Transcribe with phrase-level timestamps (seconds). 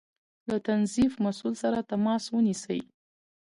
[0.49, 2.81] له تنظيف مسؤل سره تماس ونيسئ